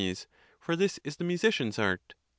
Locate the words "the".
1.17-1.23